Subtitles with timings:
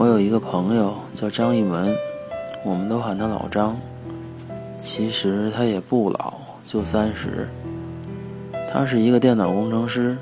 [0.00, 1.94] 我有一个朋友叫张一文，
[2.64, 3.78] 我们都喊他老张。
[4.80, 6.32] 其实他也不老，
[6.64, 7.46] 就三十。
[8.72, 10.16] 他是一个电脑工程师。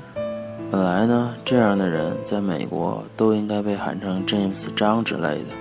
[0.69, 5.55] 本来呢，这样的人在美国都应该被喊成 James 张之类的。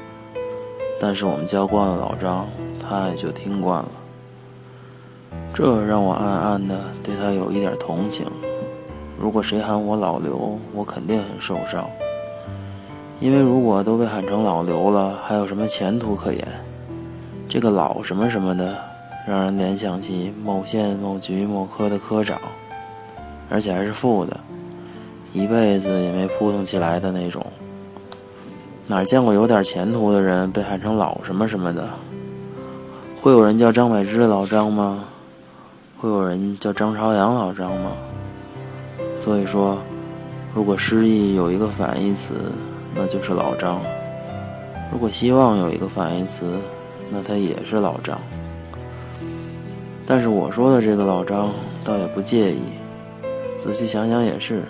[0.98, 2.48] 但是我们叫惯了老张，
[2.80, 3.88] 他也就听惯了。
[5.54, 8.26] 这让我暗暗的对他有一点同情。
[9.16, 11.88] 如果谁喊我老刘，我肯定很受伤。
[13.20, 16.46] 因为如果都被喊成老刘了，还有什么前途可言？
[17.48, 18.76] 这个老什么什么的，
[19.26, 22.38] 让人联想起某县某局某科的科长，
[23.50, 24.38] 而且还是副的，
[25.32, 27.44] 一辈子也没扑腾起来的那种。
[28.86, 31.88] 哪见过有点前途的人被喊成老什么什么的？
[33.20, 35.02] 会有人叫张柏芝老张吗？
[35.98, 37.90] 会有人叫张朝阳老张吗？
[39.16, 39.76] 所以说，
[40.54, 42.34] 如果失忆有一个反义词。
[42.94, 43.80] 那就是老张。
[44.90, 46.58] 如果希望有一个反义词，
[47.10, 48.18] 那他也是老张。
[50.06, 51.50] 但是我说的这个老张
[51.84, 52.62] 倒也不介意。
[53.58, 54.62] 仔细想想也是，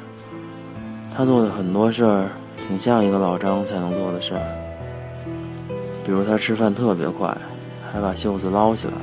[1.14, 2.28] 他做的很多事儿
[2.66, 4.40] 挺像一个老张才能做的事儿。
[6.04, 7.36] 比如他吃饭特别快，
[7.92, 8.94] 还把袖子捞起来。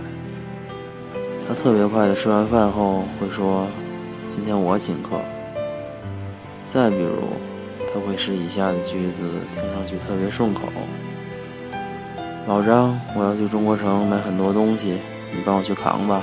[1.47, 3.67] 他特别快的吃完饭后会说
[4.30, 5.11] ：“今天我请客。”
[6.67, 7.11] 再比如。
[7.95, 10.63] 都会是以下的句子，听上去特别顺口。
[12.45, 14.97] 老张，我要去中国城买很多东西，
[15.33, 16.21] 你帮我去扛吧。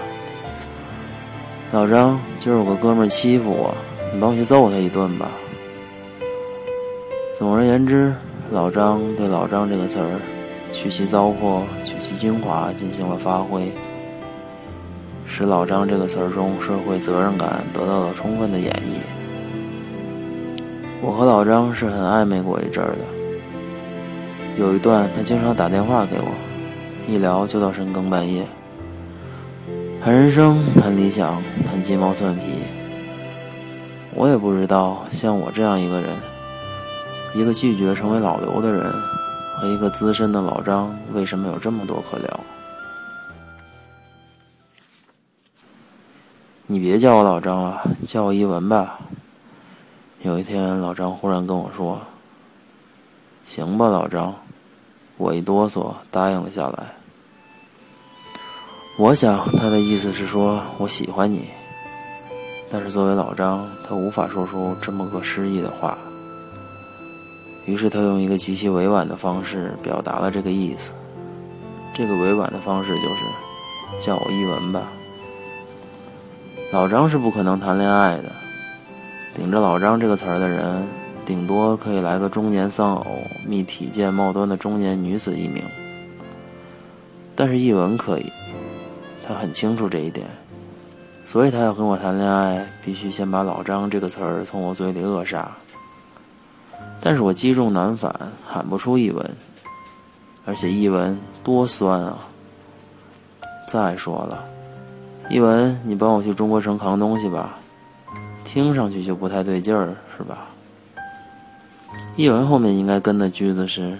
[1.72, 3.74] 老张，今儿有个哥们欺负我，
[4.12, 5.30] 你帮我去揍他一顿吧。
[7.38, 8.14] 总而言之，
[8.50, 10.20] 老张对“老张”这个词儿，
[10.72, 13.72] 去其糟粕，取其精华，进行了发挥，
[15.24, 19.21] 使“老张”这个词儿中社会责任感得到了充分的演绎。
[21.04, 22.98] 我和老张是很暧昧过一阵儿的，
[24.56, 26.28] 有一段他经常打电话给我，
[27.08, 28.46] 一聊就到深更半夜，
[30.00, 32.60] 谈人生，谈理想，谈鸡毛蒜皮。
[34.14, 36.14] 我也不知道像我这样一个人，
[37.34, 38.84] 一个拒绝成为老刘的人，
[39.58, 42.40] 和一个资深的老张，为什么有这么多可聊？
[46.68, 49.00] 你别叫我老张了，叫我一文吧。
[50.24, 52.00] 有一天，老张忽然跟我说
[53.42, 54.32] ：“行吧，老张。”
[55.18, 56.94] 我一哆嗦，答应了下来。
[58.98, 61.48] 我想他的意思是说我喜欢你，
[62.70, 65.98] 但是作为老张，他无法说出这么个诗意的话。
[67.66, 70.92] 于是他用一个极其委婉的方式表达了这个意思。
[71.94, 73.24] 这个委婉的方式就是
[74.00, 74.82] 叫我一文吧。
[76.72, 78.30] 老张是不可能谈恋爱的。
[79.34, 80.86] 顶着“老张”这个词儿的人，
[81.24, 83.04] 顶多可以来个中年丧偶，
[83.46, 85.62] 觅体健貌端的中年女子一名。
[87.34, 88.30] 但是译文可以，
[89.26, 90.26] 他很清楚这一点，
[91.24, 95.50] 所以他要跟我谈恋爱，必须先把“老张”这个词儿从我嘴里扼杀。
[97.00, 98.14] 但是我积重难返，
[98.46, 99.30] 喊不出译文，
[100.44, 102.18] 而且译文多酸啊！
[103.66, 104.44] 再说了，
[105.30, 107.58] 译文，你帮我去中国城扛东西吧。
[108.52, 110.50] 听上去就不太对劲儿，是吧？
[112.16, 113.96] 译文后面应该跟的句子是：“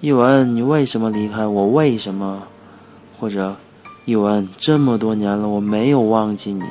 [0.00, 1.66] 译文，你为什么离开我？
[1.66, 2.44] 为什么？”
[3.18, 3.56] 或者
[4.06, 6.62] “译文，这么多年了，我没有忘记你。”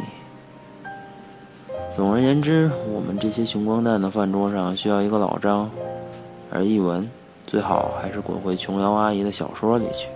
[1.94, 5.70] 总而言之，我们这些穷光蛋的饭桌上需要一个老张，
[6.50, 7.12] 而译文
[7.46, 10.08] 最好还是滚回琼瑶阿姨的小说里去。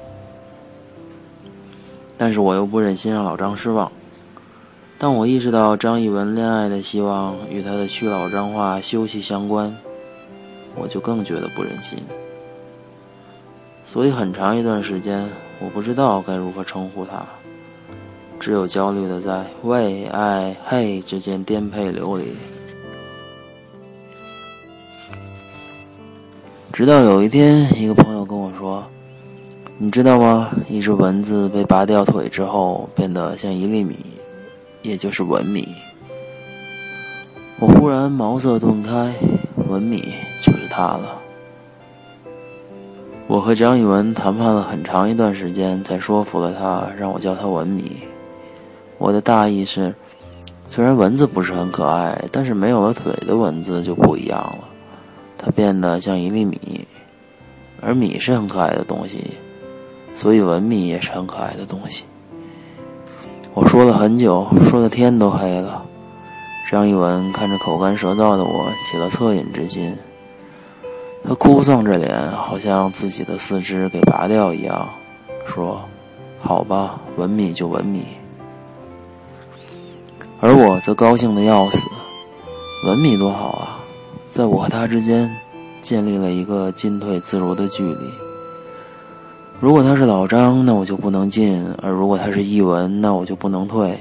[2.17, 3.91] 但是我又不忍心让老张失望。
[5.01, 9.75] 当我意识到张艺文恋爱的希望与他的去老张化休息相关，
[10.75, 11.97] 我就更觉得不忍心。
[13.83, 15.27] 所以很长一段时间，
[15.59, 17.25] 我不知道该如何称呼他，
[18.39, 22.35] 只有焦虑的在喂、爱、嘿之间颠沛流离。
[26.71, 28.83] 直到有一天，一个朋友跟我说
[29.79, 30.51] ：“你知道吗？
[30.69, 33.95] 一只蚊子被拔掉腿之后，变得像一粒米。”
[34.81, 35.75] 也就是文米，
[37.59, 39.13] 我忽然茅塞顿开，
[39.67, 41.17] 文米就是他了。
[43.27, 47.97] 我和张艺文谈判了很长一段时间，才说服了他，让我叫他文米。
[48.97, 49.93] 我的大意是，
[50.67, 54.67] 虽然蚊子不是很可爱，但是没有了腿的蚊子就不一样了，
[55.37, 56.85] 它变得像一粒米，
[57.81, 59.23] 而米是很可爱的东西，
[60.13, 62.03] 所以文米也是很可爱的东西。
[63.53, 65.83] 我说了很久，说的天都黑了。
[66.69, 69.93] 张一文看着口干舌燥的我，起了恻隐之心。
[71.23, 74.87] 他哭丧着脸，好像自己的四肢给拔掉一样，
[75.45, 75.81] 说
[76.39, 78.05] ：“好吧，文米就文米。”
[80.39, 81.87] 而我则高兴的要死，
[82.87, 83.79] 文米多好啊，
[84.31, 85.29] 在我和他之间
[85.81, 88.20] 建立了一个进退自如的距离。
[89.61, 93.95] 如果他是老张，那我就不能进；而如果他是译文，那我就不能退。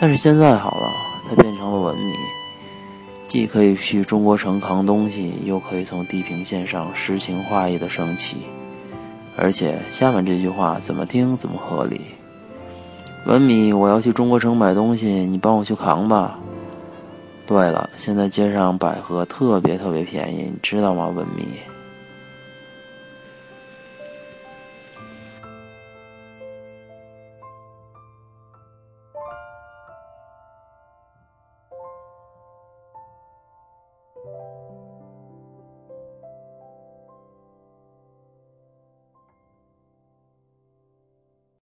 [0.00, 0.90] 但是现在好了，
[1.28, 2.12] 他变成了文米，
[3.28, 8.38] 既可以去中国城扛东西，又可以从地平线上诗情画意的升起。
[9.36, 12.00] 而且下面这句话怎么听怎么合理。
[13.26, 16.36] 文米，我要去中国城买东西，你帮我去扛吧。
[17.46, 21.44] 对了，现在街上百合特别特别便宜，你知道吗，文米？